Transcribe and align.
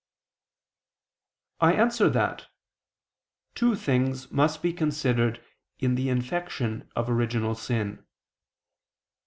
I 1.59 1.73
answer 1.73 2.09
that, 2.09 2.47
Two 3.53 3.75
things 3.75 4.31
must 4.31 4.63
be 4.63 4.73
considered 4.73 5.39
in 5.77 5.93
the 5.93 6.09
infection 6.09 6.89
of 6.95 7.07
original 7.07 7.53
sin. 7.53 8.03